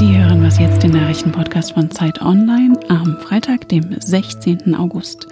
Sie 0.00 0.16
hören 0.16 0.42
was 0.42 0.58
jetzt 0.58 0.82
den 0.82 0.92
Nachrichtenpodcast 0.92 1.72
von 1.72 1.90
Zeit 1.90 2.22
Online 2.22 2.72
am 2.88 3.18
Freitag, 3.18 3.68
dem 3.68 4.00
16. 4.00 4.74
August. 4.74 5.28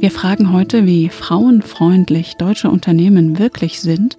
Wir 0.00 0.10
fragen 0.10 0.52
heute, 0.52 0.84
wie 0.84 1.08
frauenfreundlich 1.10 2.34
deutsche 2.34 2.70
Unternehmen 2.70 3.38
wirklich 3.38 3.80
sind 3.80 4.18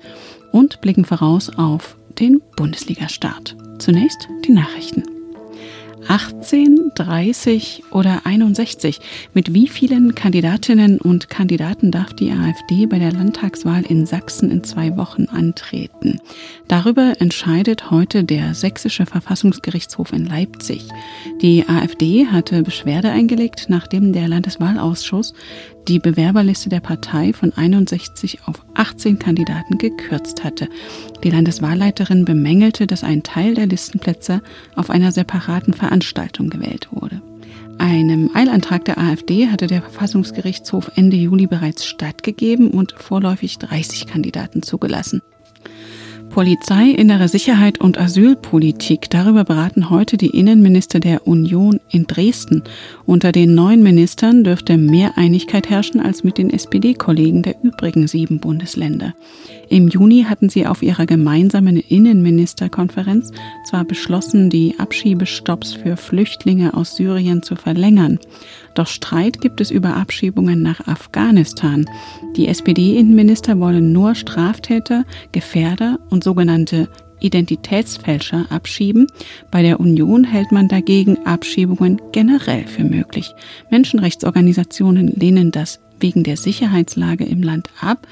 und 0.53 0.79
blicken 0.79 1.03
voraus 1.03 1.49
auf 1.57 1.97
den 2.19 2.41
Bundesliga-Start. 2.55 3.57
Zunächst 3.79 4.29
die 4.45 4.53
Nachrichten. 4.53 5.03
18, 6.07 6.91
30 6.95 7.83
oder 7.91 8.25
61? 8.25 8.99
Mit 9.33 9.53
wie 9.53 9.67
vielen 9.67 10.15
Kandidatinnen 10.15 10.99
und 10.99 11.29
Kandidaten 11.29 11.91
darf 11.91 12.13
die 12.13 12.31
AfD 12.31 12.85
bei 12.85 12.99
der 12.99 13.11
Landtagswahl 13.11 13.83
in 13.83 14.05
Sachsen 14.05 14.51
in 14.51 14.63
zwei 14.63 14.97
Wochen 14.97 15.25
antreten? 15.25 16.19
Darüber 16.67 17.13
entscheidet 17.19 17.91
heute 17.91 18.23
der 18.23 18.53
Sächsische 18.53 19.05
Verfassungsgerichtshof 19.05 20.13
in 20.13 20.25
Leipzig. 20.25 20.87
Die 21.41 21.67
AfD 21.67 22.27
hatte 22.27 22.63
Beschwerde 22.63 23.09
eingelegt, 23.09 23.65
nachdem 23.69 24.13
der 24.13 24.27
Landeswahlausschuss 24.27 25.33
die 25.87 25.99
Bewerberliste 25.99 26.69
der 26.69 26.79
Partei 26.79 27.33
von 27.33 27.53
61 27.53 28.39
auf 28.45 28.63
18 28.75 29.19
Kandidaten 29.19 29.77
gekürzt 29.77 30.43
hatte. 30.43 30.67
Die 31.23 31.29
Landeswahlleiterin 31.29 32.25
bemängelte, 32.25 32.87
dass 32.87 33.03
ein 33.03 33.23
Teil 33.23 33.55
der 33.55 33.67
Listenplätze 33.67 34.41
auf 34.75 34.89
einer 34.89 35.11
separaten 35.11 35.73
Veranstaltung 35.73 36.49
gewählt 36.49 36.89
wurde. 36.91 37.21
Einem 37.77 38.29
Eilantrag 38.35 38.85
der 38.85 38.99
AfD 38.99 39.47
hatte 39.47 39.65
der 39.65 39.81
Verfassungsgerichtshof 39.81 40.91
Ende 40.95 41.17
Juli 41.17 41.47
bereits 41.47 41.85
stattgegeben 41.85 42.69
und 42.69 42.93
vorläufig 42.95 43.57
30 43.57 44.05
Kandidaten 44.05 44.61
zugelassen. 44.61 45.21
Polizei, 46.31 46.91
innere 46.91 47.27
Sicherheit 47.27 47.81
und 47.81 47.97
Asylpolitik. 47.97 49.09
Darüber 49.09 49.43
beraten 49.43 49.89
heute 49.89 50.15
die 50.15 50.29
Innenminister 50.29 51.01
der 51.01 51.27
Union 51.27 51.81
in 51.89 52.07
Dresden. 52.07 52.63
Unter 53.05 53.33
den 53.33 53.53
neuen 53.53 53.83
Ministern 53.83 54.45
dürfte 54.45 54.77
mehr 54.77 55.17
Einigkeit 55.17 55.69
herrschen 55.69 55.99
als 55.99 56.23
mit 56.23 56.37
den 56.37 56.49
SPD-Kollegen 56.49 57.43
der 57.43 57.55
übrigen 57.61 58.07
sieben 58.07 58.39
Bundesländer. 58.39 59.13
Im 59.67 59.89
Juni 59.89 60.23
hatten 60.23 60.47
sie 60.47 60.65
auf 60.67 60.81
ihrer 60.81 61.05
gemeinsamen 61.05 61.75
Innenministerkonferenz 61.75 63.31
zwar 63.65 63.83
beschlossen, 63.83 64.49
die 64.49 64.75
Abschiebestopps 64.79 65.73
für 65.73 65.97
Flüchtlinge 65.97 66.73
aus 66.73 66.95
Syrien 66.95 67.43
zu 67.43 67.55
verlängern. 67.55 68.19
Doch 68.75 68.87
Streit 68.87 69.41
gibt 69.41 69.61
es 69.61 69.71
über 69.71 69.95
Abschiebungen 69.95 70.61
nach 70.61 70.87
Afghanistan. 70.87 71.85
Die 72.35 72.47
SPD-Innenminister 72.47 73.59
wollen 73.59 73.91
nur 73.91 74.15
Straftäter, 74.15 75.05
Gefährder 75.31 75.99
und 76.09 76.23
sogenannte 76.23 76.87
Identitätsfälscher 77.21 78.47
abschieben. 78.49 79.07
Bei 79.51 79.61
der 79.61 79.79
Union 79.79 80.23
hält 80.23 80.51
man 80.51 80.67
dagegen 80.67 81.25
Abschiebungen 81.25 82.01
generell 82.11 82.67
für 82.67 82.83
möglich. 82.83 83.33
Menschenrechtsorganisationen 83.69 85.07
lehnen 85.07 85.51
das 85.51 85.79
wegen 85.99 86.23
der 86.23 86.37
Sicherheitslage 86.37 87.25
im 87.25 87.43
Land 87.43 87.69
ab. 87.79 88.07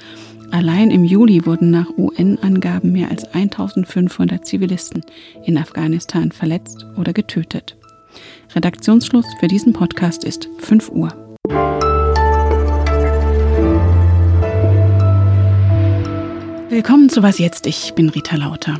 Allein 0.52 0.90
im 0.90 1.04
Juli 1.04 1.46
wurden 1.46 1.70
nach 1.70 1.86
UN-Angaben 1.96 2.92
mehr 2.92 3.10
als 3.10 3.24
1500 3.34 4.44
Zivilisten 4.44 5.04
in 5.44 5.58
Afghanistan 5.58 6.32
verletzt 6.32 6.86
oder 6.96 7.12
getötet. 7.12 7.76
Redaktionsschluss 8.54 9.26
für 9.38 9.48
diesen 9.48 9.72
Podcast 9.72 10.24
ist 10.24 10.48
5 10.58 10.90
Uhr. 10.90 11.08
Willkommen 16.68 17.08
zu 17.08 17.22
Was 17.22 17.38
jetzt? 17.38 17.66
Ich 17.66 17.94
bin 17.94 18.08
Rita 18.08 18.36
Lauter. 18.36 18.78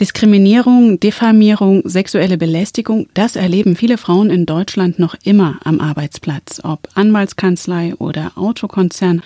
Diskriminierung, 0.00 0.98
Diffamierung, 0.98 1.82
sexuelle 1.84 2.38
Belästigung, 2.38 3.06
das 3.12 3.36
erleben 3.36 3.76
viele 3.76 3.98
Frauen 3.98 4.30
in 4.30 4.46
Deutschland 4.46 4.98
noch 4.98 5.14
immer 5.24 5.60
am 5.62 5.78
Arbeitsplatz, 5.78 6.62
ob 6.64 6.88
Anwaltskanzlei 6.94 7.94
oder 7.96 8.32
Autokonzern. 8.36 9.20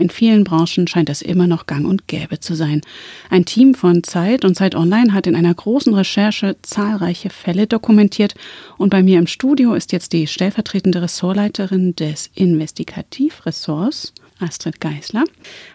In 0.00 0.10
vielen 0.10 0.42
Branchen 0.42 0.88
scheint 0.88 1.08
das 1.08 1.22
immer 1.22 1.46
noch 1.46 1.66
gang 1.66 1.86
und 1.86 2.08
gäbe 2.08 2.40
zu 2.40 2.56
sein. 2.56 2.80
Ein 3.30 3.44
Team 3.44 3.74
von 3.74 4.02
Zeit 4.02 4.44
und 4.44 4.56
Zeit 4.56 4.74
Online 4.74 5.12
hat 5.12 5.28
in 5.28 5.36
einer 5.36 5.54
großen 5.54 5.94
Recherche 5.94 6.56
zahlreiche 6.60 7.30
Fälle 7.30 7.68
dokumentiert 7.68 8.34
und 8.78 8.90
bei 8.90 9.04
mir 9.04 9.20
im 9.20 9.28
Studio 9.28 9.74
ist 9.74 9.92
jetzt 9.92 10.12
die 10.12 10.26
stellvertretende 10.26 11.02
Ressortleiterin 11.02 11.94
des 11.94 12.30
Investigativressorts, 12.34 14.12
Astrid 14.40 14.80
Geisler. 14.80 15.22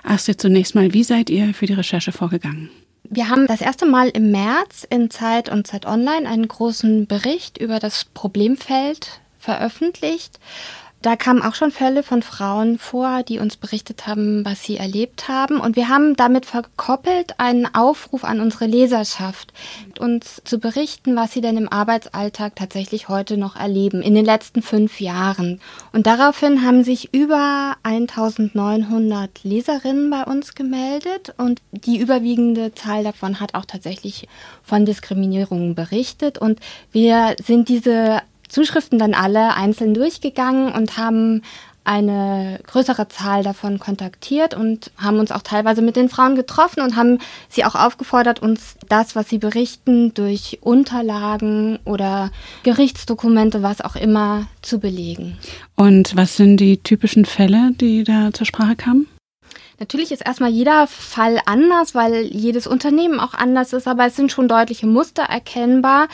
Astrid, 0.04 0.42
zunächst 0.42 0.76
mal, 0.76 0.94
wie 0.94 1.06
seid 1.06 1.30
ihr 1.30 1.54
für 1.54 1.68
die 1.68 1.74
Recherche 1.74 2.12
vorgegangen? 2.12 2.70
Wir 3.14 3.28
haben 3.28 3.46
das 3.46 3.60
erste 3.60 3.86
Mal 3.86 4.08
im 4.08 4.32
März 4.32 4.88
in 4.90 5.10
Zeit 5.10 5.50
und 5.50 5.68
Zeit 5.68 5.86
Online 5.86 6.30
einen 6.30 6.48
großen 6.48 7.08
Bericht 7.08 7.58
über 7.58 7.78
das 7.80 8.06
Problemfeld 8.06 9.20
veröffentlicht 9.38 10.40
da 11.02 11.16
kamen 11.16 11.42
auch 11.42 11.56
schon 11.56 11.72
Fälle 11.72 12.04
von 12.04 12.22
Frauen 12.22 12.78
vor, 12.78 13.24
die 13.24 13.40
uns 13.40 13.58
berichtet 13.58 14.06
haben, 14.06 14.46
was 14.46 14.64
sie 14.64 14.78
erlebt 14.78 15.28
haben. 15.28 15.60
Und 15.60 15.76
wir 15.76 15.90
haben 15.90 16.16
damit 16.16 16.46
verkoppelt 16.46 17.40
einen 17.40 17.74
Aufruf 17.74 18.24
an 18.24 18.40
unsere 18.40 18.68
Leserschaft, 18.68 19.52
uns 20.00 20.42
zu 20.46 20.60
berichten, 20.60 21.16
was 21.16 21.32
sie 21.32 21.42
denn 21.42 21.58
im 21.58 21.72
Arbeitsalltag 21.72 22.56
tatsächlich 22.56 23.10
heute 23.10 23.38
noch 23.38 23.56
erleben, 23.56 24.02
in 24.02 24.14
den 24.14 24.26
letzten 24.26 24.62
fünf 24.62 25.00
Jahren. 25.02 25.60
Und 25.92 26.06
daraufhin 26.06 26.64
haben 26.64 26.84
sich 26.84 27.14
über 27.14 27.76
1900 27.82 29.44
Leserinnen 29.44 30.10
bei 30.12 30.24
uns 30.24 30.54
gemeldet 30.54 31.34
und 31.38 31.62
die 31.72 31.98
überwiegende 31.98 32.76
Zahl 32.76 33.04
davon 33.04 33.40
hat 33.40 33.56
auch 33.56 33.66
tatsächlich 33.66 34.28
von 34.64 34.86
Diskriminierungen 34.86 35.74
berichtet. 35.74 36.38
Und 36.38 36.60
wir 36.92 37.36
sind 37.44 37.70
diese 37.70 38.22
Zuschriften 38.52 39.00
dann 39.00 39.14
alle 39.14 39.56
einzeln 39.56 39.94
durchgegangen 39.94 40.72
und 40.72 40.98
haben 40.98 41.42
eine 41.84 42.60
größere 42.68 43.08
Zahl 43.08 43.44
davon 43.44 43.80
kontaktiert 43.80 44.54
und 44.54 44.92
haben 44.98 45.18
uns 45.18 45.32
auch 45.32 45.42
teilweise 45.42 45.82
mit 45.82 45.96
den 45.96 46.10
Frauen 46.10 46.36
getroffen 46.36 46.82
und 46.82 46.96
haben 46.96 47.18
sie 47.50 47.66
auch 47.66 47.74
aufgefordert, 47.74 48.42
uns 48.42 48.76
das, 48.88 49.16
was 49.16 49.30
sie 49.30 49.40
berichten, 49.40 50.14
durch 50.14 50.60
Unterlagen 50.62 51.80
oder 51.84 52.30
Gerichtsdokumente, 52.64 53.64
was 53.64 53.82
auch 53.82 53.96
immer, 53.96 54.46
zu 54.62 54.80
belegen. 54.80 55.38
Und 55.76 56.16
was 56.16 56.38
sind 56.38 56.58
die 56.58 56.78
typischen 56.78 57.26
Fälle, 57.26 57.72
die 57.80 58.04
da 58.04 58.32
zur 58.32 58.46
Sprache 58.46 58.76
kamen? 58.76 59.08
Natürlich 59.80 60.12
ist 60.12 60.24
erstmal 60.24 60.52
jeder 60.52 60.86
Fall 60.86 61.40
anders, 61.46 61.96
weil 61.96 62.26
jedes 62.26 62.68
Unternehmen 62.68 63.20
auch 63.20 63.34
anders 63.34 63.74
ist, 63.74 63.88
aber 63.88 64.06
es 64.06 64.16
sind 64.16 64.32
schon 64.32 64.48
deutliche 64.48 64.86
Muster 64.86 65.24
erkennbar. 65.24 66.08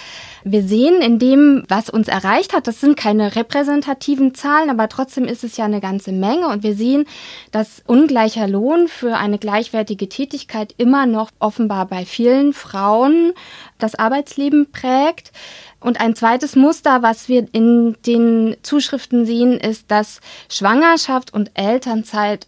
Wir 0.45 0.63
sehen 0.63 1.01
in 1.01 1.19
dem, 1.19 1.63
was 1.67 1.89
uns 1.89 2.07
erreicht 2.07 2.53
hat, 2.53 2.67
das 2.67 2.79
sind 2.79 2.95
keine 2.95 3.35
repräsentativen 3.35 4.33
Zahlen, 4.33 4.69
aber 4.69 4.87
trotzdem 4.87 5.25
ist 5.25 5.43
es 5.43 5.57
ja 5.57 5.65
eine 5.65 5.81
ganze 5.81 6.13
Menge 6.13 6.47
und 6.47 6.63
wir 6.63 6.75
sehen, 6.75 7.05
dass 7.51 7.83
ungleicher 7.85 8.47
Lohn 8.47 8.87
für 8.87 9.17
eine 9.17 9.37
gleichwertige 9.37 10.07
Tätigkeit 10.07 10.73
immer 10.77 11.05
noch 11.05 11.31
offenbar 11.39 11.87
bei 11.87 12.05
vielen 12.05 12.53
Frauen 12.53 13.33
das 13.79 13.95
Arbeitsleben 13.95 14.71
prägt. 14.71 15.31
Und 15.79 15.99
ein 15.99 16.15
zweites 16.15 16.55
Muster, 16.55 17.03
was 17.03 17.29
wir 17.29 17.47
in 17.51 17.97
den 18.05 18.55
Zuschriften 18.63 19.25
sehen, 19.25 19.59
ist, 19.59 19.91
dass 19.91 20.21
Schwangerschaft 20.49 21.33
und 21.33 21.51
Elternzeit 21.53 22.47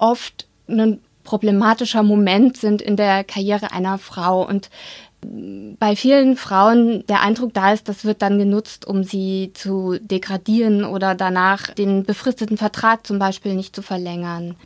oft 0.00 0.46
ein 0.68 1.00
problematischer 1.24 2.02
Moment 2.02 2.56
sind 2.56 2.82
in 2.82 2.96
der 2.96 3.24
Karriere 3.24 3.72
einer 3.72 3.98
Frau. 3.98 4.46
Und 4.46 4.70
bei 5.78 5.96
vielen 5.96 6.36
Frauen 6.36 7.04
der 7.08 7.20
Eindruck 7.20 7.52
da 7.52 7.72
ist, 7.72 7.88
das 7.88 8.04
wird 8.04 8.22
dann 8.22 8.38
genutzt, 8.38 8.86
um 8.86 9.04
sie 9.04 9.50
zu 9.54 9.98
degradieren 10.00 10.84
oder 10.84 11.14
danach 11.14 11.74
den 11.74 12.04
befristeten 12.04 12.56
Vertrag 12.56 13.06
zum 13.06 13.18
Beispiel 13.18 13.54
nicht 13.54 13.76
zu 13.76 13.82
verlängern. 13.82 14.56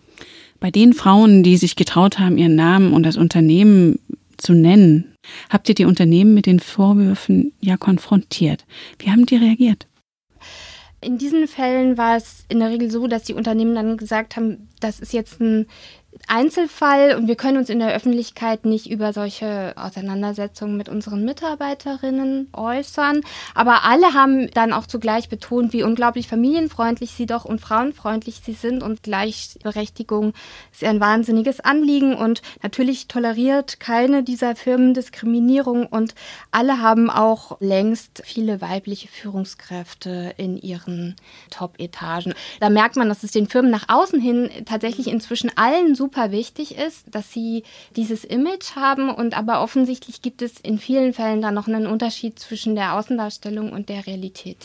Bei 0.61 0.71
den 0.71 0.93
Frauen, 0.93 1.43
die 1.43 1.57
sich 1.57 1.77
getraut 1.77 2.19
haben, 2.19 2.39
ihren 2.39 2.55
Namen 2.55 2.93
und 2.93 3.03
das 3.03 3.17
Unternehmen 3.17 3.99
zu 4.37 4.53
nennen, 4.53 5.15
habt 5.51 5.69
ihr 5.69 5.75
die 5.75 5.85
Unternehmen 5.85 6.35
mit 6.35 6.47
den 6.47 6.61
Vorwürfen 6.61 7.53
ja 7.61 7.77
konfrontiert. 7.77 8.65
Wie 8.99 9.11
haben 9.11 9.27
die 9.27 9.37
reagiert? 9.37 9.87
In 11.05 11.19
diesen 11.19 11.47
Fällen 11.47 11.99
war 11.99 12.17
es 12.17 12.45
in 12.49 12.61
der 12.61 12.71
Regel 12.71 12.91
so, 12.91 13.07
dass 13.07 13.25
die 13.25 13.35
Unternehmen 13.35 13.75
dann 13.75 13.97
gesagt 13.97 14.37
haben, 14.37 14.69
das 14.81 15.01
ist 15.01 15.13
jetzt 15.13 15.41
ein 15.41 15.67
Einzelfall 16.29 17.17
und 17.17 17.29
wir 17.29 17.37
können 17.37 17.59
uns 17.59 17.69
in 17.69 17.79
der 17.79 17.95
Öffentlichkeit 17.95 18.65
nicht 18.65 18.91
über 18.91 19.13
solche 19.13 19.75
Auseinandersetzungen 19.77 20.77
mit 20.77 20.89
unseren 20.89 21.25
Mitarbeiterinnen 21.25 22.49
äußern. 22.53 23.21
Aber 23.55 23.85
alle 23.85 24.15
haben 24.15 24.51
dann 24.51 24.73
auch 24.73 24.87
zugleich 24.87 25.29
betont, 25.29 25.73
wie 25.73 25.83
unglaublich 25.83 26.29
familienfreundlich 26.29 27.11
sie 27.13 27.27
doch 27.27 27.45
und 27.45 27.61
frauenfreundlich 27.61 28.41
sie 28.45 28.53
sind 28.53 28.83
und 28.83 29.03
Gleichberechtigung 29.03 30.33
ist 30.73 30.85
ein 30.85 31.01
wahnsinniges 31.01 31.61
Anliegen 31.61 32.15
und 32.15 32.43
natürlich 32.63 33.09
toleriert 33.09 33.81
keine 33.81 34.23
dieser 34.23 34.57
Firmen 34.57 34.95
Diskriminierung 34.95 35.87
und 35.87 36.15
alle 36.51 36.81
haben 36.81 37.11
auch 37.11 37.61
längst 37.61 38.23
viele 38.25 38.61
weibliche 38.61 39.09
Führungskräfte 39.09 40.35
in 40.37 40.57
ihren 40.59 41.17
Top-Etagen. 41.51 42.35
Da 42.61 42.71
merkt 42.71 42.97
man, 42.97 43.09
dass 43.09 43.23
es 43.23 43.33
den 43.33 43.49
Firmen 43.49 43.71
nach 43.71 43.89
außen 43.89 44.21
hin 44.21 44.51
tatsächlich 44.65 45.09
inzwischen 45.09 45.51
allen 45.57 45.95
super 45.95 46.14
super 46.15 46.31
wichtig 46.31 46.77
ist, 46.77 47.07
dass 47.11 47.33
sie 47.33 47.65
dieses 47.97 48.25
Image 48.25 48.77
haben 48.77 49.11
und 49.11 49.37
aber 49.37 49.63
offensichtlich 49.63 50.23
gibt 50.23 50.43
es 50.43 50.61
in 50.61 50.79
vielen 50.79 51.13
Fällen 51.13 51.41
da 51.41 51.51
noch 51.51 51.67
einen 51.67 51.87
Unterschied 51.87 52.39
zwischen 52.39 52.75
der 52.75 52.95
Außendarstellung 52.95 53.73
und 53.73 53.89
der 53.89 54.07
Realität. 54.07 54.57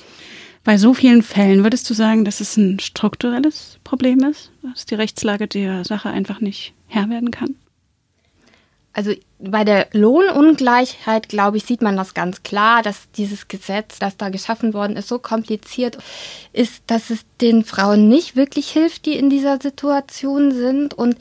Bei 0.64 0.78
so 0.78 0.94
vielen 0.94 1.24
Fällen 1.24 1.64
würdest 1.64 1.90
du 1.90 1.94
sagen, 1.94 2.26
dass 2.26 2.40
es 2.40 2.58
ein 2.58 2.80
strukturelles 2.80 3.80
Problem 3.84 4.20
ist, 4.20 4.52
dass 4.62 4.86
die 4.86 4.96
Rechtslage 4.96 5.48
der 5.48 5.86
Sache 5.86 6.10
einfach 6.10 6.42
nicht 6.42 6.74
Herr 6.88 7.10
werden 7.10 7.32
kann? 7.32 7.56
Also 8.92 9.14
bei 9.38 9.64
der 9.64 9.88
Lohnungleichheit, 9.92 11.30
glaube 11.30 11.58
ich, 11.58 11.66
sieht 11.66 11.82
man 11.82 11.96
das 11.96 12.14
ganz 12.14 12.44
klar, 12.44 12.82
dass 12.82 13.10
dieses 13.12 13.48
Gesetz, 13.48 14.00
das 14.00 14.18
da 14.18 14.30
geschaffen 14.30 14.74
worden 14.74 14.98
ist, 14.98 15.08
so 15.08 15.20
kompliziert 15.20 15.98
ist, 16.54 16.84
dass 16.88 17.10
es 17.10 17.26
den 17.40 17.64
Frauen 17.64 18.10
nicht 18.10 18.36
wirklich 18.36 18.72
hilft, 18.72 19.06
die 19.06 19.16
in 19.18 19.30
dieser 19.30 19.60
Situation 19.62 20.52
sind. 20.52 20.94
Und 20.96 21.18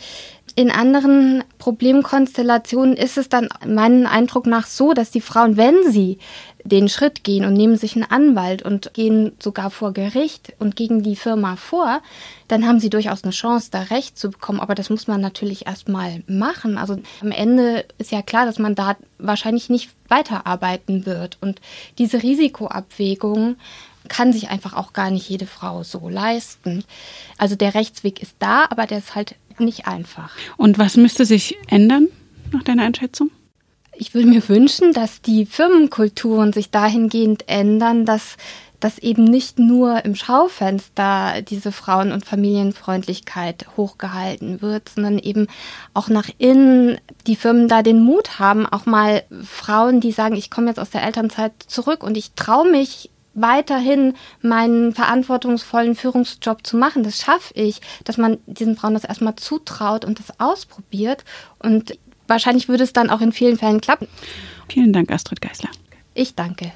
in 0.58 0.72
anderen 0.72 1.44
Problemkonstellationen 1.58 2.96
ist 2.96 3.16
es 3.16 3.28
dann 3.28 3.48
meinem 3.64 4.08
Eindruck 4.08 4.44
nach 4.44 4.66
so, 4.66 4.92
dass 4.92 5.12
die 5.12 5.20
Frauen, 5.20 5.56
wenn 5.56 5.88
sie 5.88 6.18
den 6.64 6.88
Schritt 6.88 7.22
gehen 7.22 7.44
und 7.44 7.52
nehmen 7.52 7.76
sich 7.76 7.94
einen 7.94 8.10
Anwalt 8.10 8.62
und 8.62 8.92
gehen 8.92 9.36
sogar 9.38 9.70
vor 9.70 9.92
Gericht 9.92 10.54
und 10.58 10.74
gegen 10.74 11.04
die 11.04 11.14
Firma 11.14 11.54
vor, 11.54 12.02
dann 12.48 12.66
haben 12.66 12.80
sie 12.80 12.90
durchaus 12.90 13.22
eine 13.22 13.30
Chance, 13.30 13.68
da 13.70 13.82
Recht 13.82 14.18
zu 14.18 14.30
bekommen. 14.32 14.58
Aber 14.58 14.74
das 14.74 14.90
muss 14.90 15.06
man 15.06 15.20
natürlich 15.20 15.66
erstmal 15.66 16.24
machen. 16.26 16.76
Also 16.76 16.98
am 17.20 17.30
Ende 17.30 17.84
ist 17.98 18.10
ja 18.10 18.20
klar, 18.20 18.44
dass 18.44 18.58
man 18.58 18.74
da 18.74 18.96
wahrscheinlich 19.18 19.70
nicht 19.70 19.90
weiterarbeiten 20.08 21.06
wird. 21.06 21.38
Und 21.40 21.60
diese 21.98 22.20
Risikoabwägung 22.20 23.58
kann 24.08 24.32
sich 24.32 24.50
einfach 24.50 24.74
auch 24.74 24.92
gar 24.92 25.12
nicht 25.12 25.28
jede 25.28 25.46
Frau 25.46 25.84
so 25.84 26.08
leisten. 26.08 26.82
Also 27.36 27.54
der 27.54 27.74
Rechtsweg 27.74 28.20
ist 28.20 28.34
da, 28.40 28.66
aber 28.70 28.86
der 28.86 28.98
ist 28.98 29.14
halt 29.14 29.36
nicht 29.60 29.86
einfach. 29.86 30.30
Und 30.56 30.78
was 30.78 30.96
müsste 30.96 31.24
sich 31.24 31.56
ändern 31.68 32.08
nach 32.52 32.62
deiner 32.62 32.84
Einschätzung? 32.84 33.30
ich 33.98 34.14
würde 34.14 34.28
mir 34.28 34.48
wünschen, 34.48 34.92
dass 34.92 35.20
die 35.20 35.44
Firmenkulturen 35.44 36.52
sich 36.52 36.70
dahingehend 36.70 37.48
ändern, 37.48 38.06
dass 38.06 38.36
dass 38.80 38.98
eben 39.00 39.24
nicht 39.24 39.58
nur 39.58 40.04
im 40.04 40.14
Schaufenster 40.14 41.42
diese 41.42 41.72
Frauen- 41.72 42.12
und 42.12 42.24
Familienfreundlichkeit 42.24 43.66
hochgehalten 43.76 44.62
wird, 44.62 44.88
sondern 44.90 45.18
eben 45.18 45.48
auch 45.94 46.08
nach 46.08 46.28
innen 46.38 46.96
die 47.26 47.34
Firmen 47.34 47.66
da 47.66 47.82
den 47.82 48.04
Mut 48.04 48.38
haben, 48.38 48.66
auch 48.66 48.86
mal 48.86 49.24
Frauen, 49.42 50.00
die 50.00 50.12
sagen, 50.12 50.36
ich 50.36 50.48
komme 50.48 50.68
jetzt 50.68 50.78
aus 50.78 50.90
der 50.90 51.02
Elternzeit 51.02 51.54
zurück 51.66 52.04
und 52.04 52.16
ich 52.16 52.34
traue 52.34 52.70
mich 52.70 53.10
weiterhin 53.40 54.14
meinen 54.42 54.92
verantwortungsvollen 54.92 55.94
Führungsjob 55.94 56.66
zu 56.66 56.76
machen. 56.76 57.02
Das 57.02 57.18
schaffe 57.18 57.54
ich, 57.54 57.80
dass 58.04 58.18
man 58.18 58.38
diesen 58.46 58.76
Frauen 58.76 58.94
das 58.94 59.04
erstmal 59.04 59.36
zutraut 59.36 60.04
und 60.04 60.18
das 60.18 60.38
ausprobiert. 60.40 61.24
Und 61.58 61.98
wahrscheinlich 62.26 62.68
würde 62.68 62.84
es 62.84 62.92
dann 62.92 63.10
auch 63.10 63.20
in 63.20 63.32
vielen 63.32 63.58
Fällen 63.58 63.80
klappen. 63.80 64.08
Vielen 64.68 64.92
Dank, 64.92 65.10
Astrid 65.10 65.40
Geisler. 65.40 65.70
Ich 66.14 66.34
danke. 66.34 66.72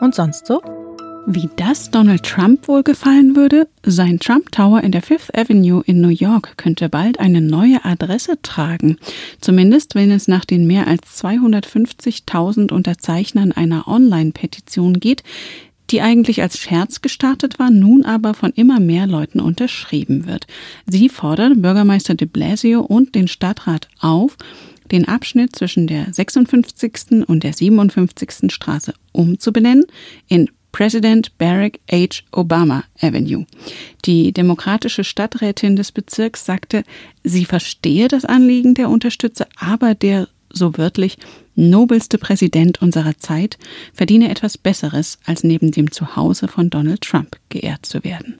Und 0.00 0.14
sonst 0.14 0.46
so? 0.46 0.60
Wie 1.26 1.48
das 1.56 1.90
Donald 1.90 2.24
Trump 2.24 2.66
wohl 2.66 2.82
gefallen 2.82 3.36
würde? 3.36 3.68
Sein 3.84 4.18
Trump 4.18 4.50
Tower 4.50 4.82
in 4.82 4.90
der 4.90 5.02
Fifth 5.02 5.36
Avenue 5.38 5.82
in 5.86 6.00
New 6.00 6.08
York 6.08 6.56
könnte 6.56 6.88
bald 6.88 7.20
eine 7.20 7.40
neue 7.40 7.84
Adresse 7.84 8.42
tragen. 8.42 8.96
Zumindest 9.40 9.94
wenn 9.94 10.10
es 10.10 10.26
nach 10.26 10.44
den 10.44 10.66
mehr 10.66 10.88
als 10.88 11.22
250.000 11.22 12.72
Unterzeichnern 12.72 13.52
einer 13.52 13.86
Online-Petition 13.86 14.98
geht, 14.98 15.22
die 15.90 16.00
eigentlich 16.00 16.42
als 16.42 16.58
Scherz 16.58 17.02
gestartet 17.02 17.60
war, 17.60 17.70
nun 17.70 18.04
aber 18.04 18.34
von 18.34 18.50
immer 18.50 18.80
mehr 18.80 19.06
Leuten 19.06 19.38
unterschrieben 19.38 20.26
wird. 20.26 20.48
Sie 20.86 21.08
fordert 21.08 21.62
Bürgermeister 21.62 22.14
de 22.16 22.26
Blasio 22.26 22.80
und 22.80 23.14
den 23.14 23.28
Stadtrat 23.28 23.88
auf, 24.00 24.36
den 24.90 25.06
Abschnitt 25.06 25.54
zwischen 25.54 25.86
der 25.86 26.12
56. 26.12 27.26
und 27.26 27.44
der 27.44 27.52
57. 27.52 28.52
Straße 28.52 28.92
umzubenennen 29.12 29.84
in 30.26 30.50
President 30.72 31.36
Barack 31.38 31.78
H. 31.90 32.22
Obama 32.32 32.84
Avenue. 33.00 33.46
Die 34.04 34.32
demokratische 34.32 35.04
Stadträtin 35.04 35.76
des 35.76 35.92
Bezirks 35.92 36.44
sagte, 36.44 36.82
sie 37.22 37.44
verstehe 37.44 38.08
das 38.08 38.24
Anliegen 38.24 38.74
der 38.74 38.88
Unterstützer, 38.88 39.46
aber 39.58 39.94
der 39.94 40.28
so 40.50 40.76
wörtlich 40.76 41.18
nobelste 41.54 42.18
Präsident 42.18 42.82
unserer 42.82 43.16
Zeit, 43.18 43.58
verdiene 43.92 44.30
etwas 44.30 44.58
Besseres, 44.58 45.18
als 45.24 45.44
neben 45.44 45.70
dem 45.70 45.90
Zuhause 45.90 46.48
von 46.48 46.70
Donald 46.70 47.02
Trump 47.02 47.36
geehrt 47.48 47.86
zu 47.86 48.02
werden. 48.04 48.38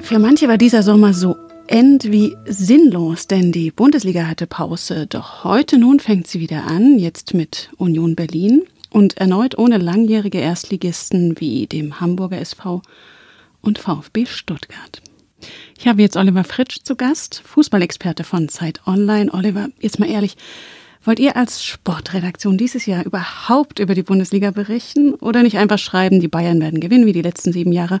Für 0.00 0.18
manche 0.18 0.48
war 0.48 0.58
dieser 0.58 0.82
Sommer 0.82 1.14
so 1.14 1.34
end 1.66 2.10
wie 2.10 2.36
sinnlos, 2.46 3.26
denn 3.26 3.52
die 3.52 3.70
Bundesliga 3.70 4.26
hatte 4.26 4.46
Pause. 4.46 5.06
Doch 5.06 5.44
heute 5.44 5.78
nun 5.78 6.00
fängt 6.00 6.26
sie 6.26 6.40
wieder 6.40 6.64
an, 6.64 6.98
jetzt 6.98 7.34
mit 7.34 7.70
Union 7.76 8.14
Berlin 8.14 8.62
und 8.90 9.16
erneut 9.16 9.58
ohne 9.58 9.78
langjährige 9.78 10.38
Erstligisten 10.38 11.40
wie 11.40 11.66
dem 11.66 12.00
Hamburger 12.00 12.38
SV 12.38 12.82
und 13.60 13.78
VfB 13.78 14.26
Stuttgart. 14.26 15.02
Ich 15.78 15.88
habe 15.88 16.02
jetzt 16.02 16.16
Oliver 16.16 16.44
Fritsch 16.44 16.78
zu 16.84 16.96
Gast, 16.96 17.42
Fußballexperte 17.44 18.24
von 18.24 18.48
Zeit 18.48 18.86
Online. 18.86 19.32
Oliver, 19.32 19.68
jetzt 19.80 19.98
mal 19.98 20.08
ehrlich, 20.08 20.36
wollt 21.02 21.18
ihr 21.18 21.36
als 21.36 21.64
Sportredaktion 21.64 22.56
dieses 22.56 22.86
Jahr 22.86 23.04
überhaupt 23.04 23.78
über 23.78 23.94
die 23.94 24.02
Bundesliga 24.02 24.50
berichten 24.52 25.14
oder 25.14 25.42
nicht 25.42 25.58
einfach 25.58 25.78
schreiben, 25.78 26.20
die 26.20 26.28
Bayern 26.28 26.60
werden 26.60 26.80
gewinnen 26.80 27.06
wie 27.06 27.12
die 27.12 27.22
letzten 27.22 27.52
sieben 27.52 27.72
Jahre 27.72 28.00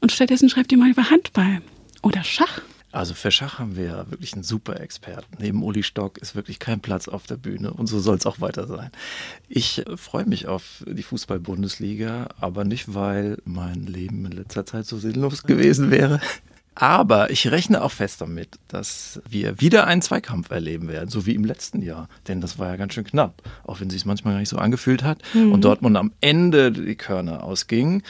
und 0.00 0.12
stattdessen 0.12 0.48
schreibt 0.48 0.70
ihr 0.70 0.78
mal 0.78 0.90
über 0.90 1.10
Handball 1.10 1.62
oder 2.02 2.22
Schach? 2.22 2.60
Also 2.94 3.14
für 3.14 3.32
Schach 3.32 3.58
haben 3.58 3.76
wir 3.76 3.84
ja 3.86 4.10
wirklich 4.12 4.34
einen 4.34 4.44
super 4.44 4.80
Experten. 4.80 5.36
Neben 5.40 5.64
Uli 5.64 5.82
Stock 5.82 6.16
ist 6.18 6.36
wirklich 6.36 6.60
kein 6.60 6.78
Platz 6.78 7.08
auf 7.08 7.26
der 7.26 7.36
Bühne 7.36 7.72
und 7.72 7.88
so 7.88 7.98
soll 7.98 8.16
es 8.16 8.24
auch 8.24 8.40
weiter 8.40 8.68
sein. 8.68 8.90
Ich 9.48 9.84
freue 9.96 10.26
mich 10.26 10.46
auf 10.46 10.84
die 10.86 11.02
Fußball-Bundesliga, 11.02 12.28
aber 12.38 12.64
nicht, 12.64 12.94
weil 12.94 13.38
mein 13.44 13.86
Leben 13.86 14.24
in 14.26 14.32
letzter 14.32 14.64
Zeit 14.64 14.86
so 14.86 14.96
sinnlos 14.96 15.42
gewesen 15.42 15.90
wäre. 15.90 16.20
Aber 16.76 17.30
ich 17.30 17.50
rechne 17.50 17.82
auch 17.82 17.92
fest 17.92 18.20
damit, 18.20 18.58
dass 18.66 19.20
wir 19.28 19.60
wieder 19.60 19.86
einen 19.86 20.02
Zweikampf 20.02 20.50
erleben 20.50 20.88
werden, 20.88 21.08
so 21.08 21.24
wie 21.24 21.34
im 21.34 21.44
letzten 21.44 21.82
Jahr. 21.82 22.08
Denn 22.26 22.40
das 22.40 22.58
war 22.58 22.68
ja 22.68 22.76
ganz 22.76 22.94
schön 22.94 23.04
knapp, 23.04 23.42
auch 23.64 23.80
wenn 23.80 23.88
es 23.88 23.94
sich 23.94 24.06
manchmal 24.06 24.34
gar 24.34 24.40
nicht 24.40 24.48
so 24.48 24.58
angefühlt 24.58 25.04
hat. 25.04 25.22
Mhm. 25.34 25.52
Und 25.52 25.64
Dortmund 25.64 25.96
am 25.96 26.12
Ende 26.20 26.72
die 26.72 26.96
Körner 26.96 27.44
ausging. 27.44 28.02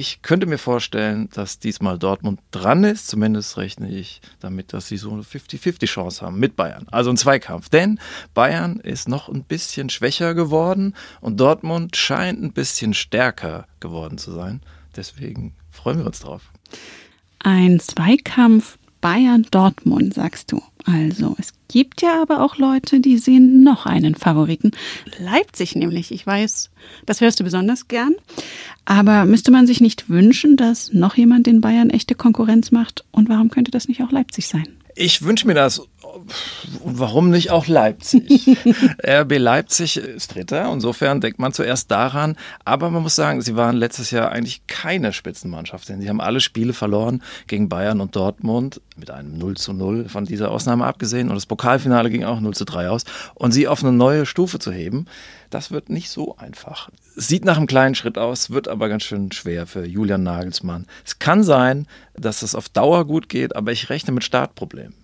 Ich 0.00 0.22
könnte 0.22 0.46
mir 0.46 0.56
vorstellen, 0.56 1.28
dass 1.34 1.58
diesmal 1.58 1.98
Dortmund 1.98 2.40
dran 2.52 2.84
ist. 2.84 3.08
Zumindest 3.08 3.58
rechne 3.58 3.90
ich 3.90 4.22
damit, 4.40 4.72
dass 4.72 4.88
sie 4.88 4.96
so 4.96 5.12
eine 5.12 5.20
50-50 5.20 5.84
Chance 5.84 6.24
haben 6.24 6.38
mit 6.38 6.56
Bayern. 6.56 6.86
Also 6.90 7.10
ein 7.10 7.18
Zweikampf. 7.18 7.68
Denn 7.68 8.00
Bayern 8.32 8.80
ist 8.80 9.10
noch 9.10 9.28
ein 9.28 9.44
bisschen 9.44 9.90
schwächer 9.90 10.32
geworden 10.32 10.94
und 11.20 11.38
Dortmund 11.38 11.98
scheint 11.98 12.42
ein 12.42 12.54
bisschen 12.54 12.94
stärker 12.94 13.66
geworden 13.78 14.16
zu 14.16 14.32
sein. 14.32 14.62
Deswegen 14.96 15.52
freuen 15.70 15.98
wir 15.98 16.06
uns 16.06 16.20
drauf. 16.20 16.50
Ein 17.40 17.78
Zweikampf 17.78 18.78
Bayern-Dortmund, 19.00 20.14
sagst 20.14 20.52
du. 20.52 20.62
Also, 20.84 21.36
es 21.38 21.52
gibt 21.68 22.02
ja 22.02 22.20
aber 22.22 22.42
auch 22.42 22.56
Leute, 22.56 23.00
die 23.00 23.18
sehen 23.18 23.62
noch 23.62 23.86
einen 23.86 24.14
Favoriten. 24.14 24.72
Leipzig 25.18 25.76
nämlich. 25.76 26.10
Ich 26.10 26.26
weiß, 26.26 26.70
das 27.06 27.20
hörst 27.20 27.38
du 27.40 27.44
besonders 27.44 27.88
gern. 27.88 28.14
Aber 28.84 29.24
müsste 29.24 29.50
man 29.50 29.66
sich 29.66 29.80
nicht 29.80 30.08
wünschen, 30.08 30.56
dass 30.56 30.92
noch 30.92 31.16
jemand 31.16 31.46
den 31.46 31.60
Bayern 31.60 31.90
echte 31.90 32.14
Konkurrenz 32.14 32.70
macht? 32.70 33.04
Und 33.10 33.28
warum 33.28 33.50
könnte 33.50 33.70
das 33.70 33.88
nicht 33.88 34.02
auch 34.02 34.10
Leipzig 34.10 34.48
sein? 34.48 34.68
Ich 34.96 35.22
wünsche 35.22 35.46
mir 35.46 35.54
das. 35.54 35.82
Und 36.82 36.98
warum 36.98 37.30
nicht 37.30 37.50
auch 37.50 37.66
Leipzig? 37.66 38.46
RB 39.06 39.38
Leipzig 39.38 39.96
ist 39.96 40.34
Dritter. 40.34 40.72
Insofern 40.72 41.20
denkt 41.20 41.38
man 41.38 41.52
zuerst 41.52 41.90
daran. 41.90 42.36
Aber 42.64 42.90
man 42.90 43.02
muss 43.02 43.16
sagen, 43.16 43.40
sie 43.42 43.56
waren 43.56 43.76
letztes 43.76 44.10
Jahr 44.10 44.30
eigentlich 44.32 44.66
keine 44.66 45.12
Spitzenmannschaft. 45.12 45.88
Denn 45.88 46.00
sie 46.00 46.08
haben 46.08 46.20
alle 46.20 46.40
Spiele 46.40 46.72
verloren 46.72 47.22
gegen 47.46 47.68
Bayern 47.68 48.00
und 48.00 48.16
Dortmund 48.16 48.80
mit 48.96 49.10
einem 49.10 49.38
0 49.38 49.56
zu 49.56 49.72
0 49.72 50.08
von 50.08 50.24
dieser 50.24 50.50
Ausnahme 50.50 50.84
abgesehen. 50.84 51.28
Und 51.28 51.34
das 51.34 51.46
Pokalfinale 51.46 52.10
ging 52.10 52.24
auch 52.24 52.40
0 52.40 52.54
zu 52.54 52.64
3 52.64 52.90
aus. 52.90 53.04
Und 53.34 53.52
sie 53.52 53.68
auf 53.68 53.82
eine 53.82 53.92
neue 53.92 54.26
Stufe 54.26 54.58
zu 54.58 54.72
heben, 54.72 55.06
das 55.50 55.72
wird 55.72 55.90
nicht 55.90 56.10
so 56.10 56.36
einfach. 56.36 56.90
Sieht 57.16 57.44
nach 57.44 57.56
einem 57.56 57.66
kleinen 57.66 57.96
Schritt 57.96 58.18
aus, 58.18 58.50
wird 58.50 58.68
aber 58.68 58.88
ganz 58.88 59.02
schön 59.02 59.32
schwer 59.32 59.66
für 59.66 59.84
Julian 59.84 60.22
Nagelsmann. 60.22 60.86
Es 61.04 61.18
kann 61.18 61.42
sein, 61.42 61.86
dass 62.14 62.42
es 62.42 62.54
auf 62.54 62.68
Dauer 62.68 63.04
gut 63.04 63.28
geht, 63.28 63.56
aber 63.56 63.72
ich 63.72 63.90
rechne 63.90 64.12
mit 64.12 64.24
Startproblemen. 64.24 64.99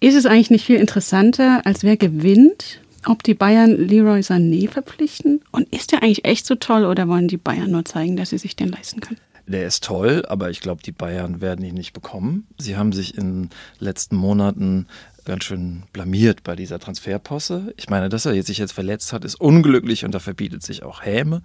Ist 0.00 0.14
es 0.14 0.26
eigentlich 0.26 0.50
nicht 0.50 0.64
viel 0.64 0.78
interessanter, 0.78 1.66
als 1.66 1.82
wer 1.82 1.96
gewinnt? 1.96 2.80
Ob 3.06 3.24
die 3.24 3.34
Bayern 3.34 3.76
Leroy 3.76 4.20
Sané 4.20 4.68
verpflichten? 4.68 5.42
Und 5.50 5.72
ist 5.74 5.90
der 5.90 6.04
eigentlich 6.04 6.24
echt 6.24 6.46
so 6.46 6.54
toll 6.54 6.84
oder 6.84 7.08
wollen 7.08 7.26
die 7.26 7.36
Bayern 7.36 7.72
nur 7.72 7.84
zeigen, 7.84 8.16
dass 8.16 8.30
sie 8.30 8.38
sich 8.38 8.54
den 8.54 8.68
leisten 8.68 9.00
können? 9.00 9.18
Der 9.48 9.66
ist 9.66 9.82
toll, 9.82 10.24
aber 10.28 10.50
ich 10.50 10.60
glaube, 10.60 10.82
die 10.82 10.92
Bayern 10.92 11.40
werden 11.40 11.64
ihn 11.64 11.74
nicht 11.74 11.94
bekommen. 11.94 12.46
Sie 12.58 12.76
haben 12.76 12.92
sich 12.92 13.16
in 13.18 13.44
den 13.44 13.50
letzten 13.80 14.14
Monaten 14.14 14.86
ganz 15.24 15.44
schön 15.44 15.82
blamiert 15.92 16.44
bei 16.44 16.54
dieser 16.54 16.78
Transferposse. 16.78 17.74
Ich 17.76 17.90
meine, 17.90 18.08
dass 18.08 18.24
er 18.24 18.40
sich 18.42 18.58
jetzt 18.58 18.72
verletzt 18.72 19.12
hat, 19.12 19.24
ist 19.24 19.40
unglücklich 19.40 20.04
und 20.04 20.14
da 20.14 20.20
verbietet 20.20 20.62
sich 20.62 20.84
auch 20.84 21.02
Häme. 21.02 21.42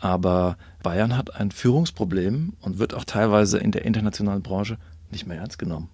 Aber 0.00 0.56
Bayern 0.82 1.16
hat 1.16 1.36
ein 1.36 1.52
Führungsproblem 1.52 2.54
und 2.62 2.78
wird 2.78 2.94
auch 2.94 3.04
teilweise 3.04 3.58
in 3.58 3.70
der 3.70 3.84
internationalen 3.84 4.42
Branche 4.42 4.78
nicht 5.12 5.26
mehr 5.26 5.38
ernst 5.38 5.58
genommen. 5.58 5.88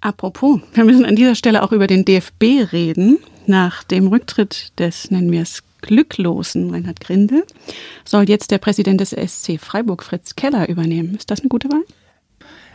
Apropos, 0.00 0.60
wir 0.74 0.84
müssen 0.84 1.04
an 1.04 1.16
dieser 1.16 1.34
Stelle 1.34 1.62
auch 1.62 1.72
über 1.72 1.86
den 1.86 2.04
DFB 2.04 2.72
reden. 2.72 3.18
Nach 3.46 3.82
dem 3.82 4.06
Rücktritt 4.08 4.78
des, 4.78 5.10
nennen 5.10 5.32
wir 5.32 5.42
es, 5.42 5.62
glücklosen 5.80 6.70
Reinhard 6.70 7.00
Grindel 7.00 7.44
soll 8.04 8.28
jetzt 8.28 8.50
der 8.50 8.58
Präsident 8.58 9.00
des 9.00 9.10
SC 9.10 9.58
Freiburg, 9.58 10.02
Fritz 10.02 10.36
Keller, 10.36 10.68
übernehmen. 10.68 11.14
Ist 11.14 11.30
das 11.30 11.40
eine 11.40 11.48
gute 11.48 11.68
Wahl? 11.68 11.84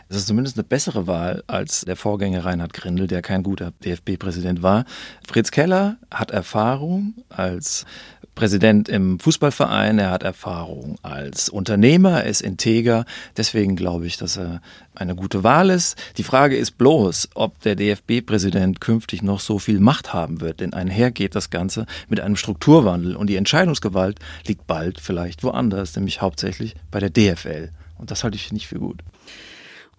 Es 0.08 0.16
ist 0.16 0.26
zumindest 0.26 0.58
eine 0.58 0.64
bessere 0.64 1.06
Wahl 1.06 1.42
als 1.46 1.82
der 1.82 1.96
Vorgänger 1.96 2.44
Reinhard 2.44 2.74
Grindel, 2.74 3.06
der 3.06 3.22
kein 3.22 3.42
guter 3.42 3.72
DFB-Präsident 3.84 4.62
war. 4.62 4.84
Fritz 5.26 5.50
Keller 5.50 5.96
hat 6.10 6.30
Erfahrung 6.30 7.14
als 7.30 7.86
Präsident 8.34 8.88
im 8.88 9.20
Fußballverein, 9.20 9.98
er 9.98 10.10
hat 10.10 10.24
Erfahrung 10.24 10.96
als 11.02 11.48
Unternehmer, 11.48 12.22
er 12.22 12.30
ist 12.30 12.40
integer. 12.40 13.04
Deswegen 13.36 13.76
glaube 13.76 14.06
ich, 14.06 14.16
dass 14.16 14.36
er 14.36 14.60
eine 14.94 15.14
gute 15.14 15.44
Wahl 15.44 15.70
ist. 15.70 15.96
Die 16.16 16.24
Frage 16.24 16.56
ist 16.56 16.72
bloß, 16.72 17.30
ob 17.34 17.60
der 17.60 17.76
DFB-Präsident 17.76 18.80
künftig 18.80 19.22
noch 19.22 19.40
so 19.40 19.58
viel 19.58 19.78
Macht 19.78 20.12
haben 20.12 20.40
wird, 20.40 20.60
denn 20.60 20.72
einher 20.72 21.10
geht 21.10 21.34
das 21.34 21.50
Ganze 21.50 21.86
mit 22.08 22.20
einem 22.20 22.36
Strukturwandel 22.36 23.14
und 23.14 23.28
die 23.28 23.36
Entscheidungsgewalt 23.36 24.18
liegt 24.46 24.66
bald 24.66 25.00
vielleicht 25.00 25.44
woanders, 25.44 25.94
nämlich 25.94 26.20
hauptsächlich 26.20 26.74
bei 26.90 27.00
der 27.00 27.10
DFL. 27.10 27.70
Und 27.98 28.10
das 28.10 28.24
halte 28.24 28.36
ich 28.36 28.52
nicht 28.52 28.66
für 28.66 28.80
gut. 28.80 29.00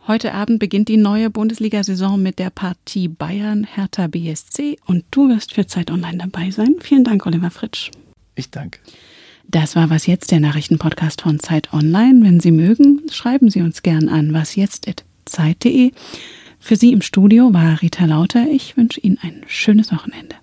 Heute 0.08 0.34
Abend 0.34 0.60
beginnt 0.60 0.88
die 0.88 0.98
neue 0.98 1.32
Bundesliga-Saison 1.32 2.22
mit 2.22 2.38
der 2.38 2.52
Partie 2.52 3.08
Bayern 3.08 3.64
Hertha 3.64 4.06
BSC 4.06 4.78
und 4.86 5.04
du 5.10 5.30
wirst 5.30 5.54
für 5.54 5.66
Zeit 5.66 5.90
Online 5.90 6.18
dabei 6.20 6.52
sein. 6.52 6.76
Vielen 6.80 7.04
Dank, 7.04 7.26
Oliver 7.26 7.50
Fritsch. 7.50 7.90
Ich 8.36 8.52
danke. 8.52 8.80
Das 9.48 9.76
war 9.76 9.90
Was 9.90 10.08
Jetzt, 10.08 10.32
der 10.32 10.40
Nachrichtenpodcast 10.40 11.22
von 11.22 11.40
Zeit 11.40 11.74
Online. 11.74 12.24
Wenn 12.24 12.40
Sie 12.40 12.52
mögen, 12.52 13.02
schreiben 13.12 13.50
Sie 13.50 13.62
uns 13.62 13.84
gern 13.84 14.10
an 14.10 14.34
wasjetzt.zeit.de. 14.34 15.92
Für 16.60 16.76
Sie 16.76 16.92
im 16.92 17.02
Studio 17.02 17.54
war 17.54 17.82
Rita 17.82 18.06
Lauter. 18.06 18.48
Ich 18.52 18.76
wünsche 18.76 19.00
Ihnen 19.00 19.20
ein 19.22 19.44
schönes 19.48 19.92
Wochenende. 19.92 20.36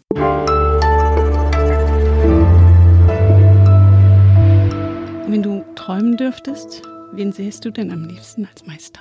Wenn 5.29 5.43
du 5.43 5.65
träumen 5.75 6.17
dürftest, 6.17 6.83
wen 7.13 7.33
sähst 7.33 7.65
du 7.65 7.71
denn 7.71 7.91
am 7.91 8.05
liebsten 8.05 8.47
als 8.47 8.67
Meister? 8.67 9.01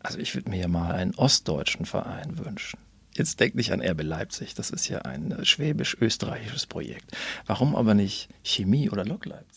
Also 0.00 0.18
ich 0.18 0.34
würde 0.34 0.50
mir 0.50 0.60
ja 0.60 0.68
mal 0.68 0.92
einen 0.92 1.14
ostdeutschen 1.16 1.84
Verein 1.84 2.38
wünschen. 2.38 2.78
Jetzt 3.16 3.38
denk 3.38 3.54
nicht 3.54 3.72
an 3.72 3.80
RB 3.80 4.02
Leipzig, 4.02 4.54
das 4.54 4.70
ist 4.70 4.88
ja 4.88 5.02
ein 5.02 5.44
schwäbisch-österreichisches 5.44 6.66
Projekt. 6.66 7.16
Warum 7.46 7.76
aber 7.76 7.94
nicht 7.94 8.28
Chemie 8.42 8.90
oder 8.90 9.04
Lok 9.04 9.26
Leipzig? 9.26 9.53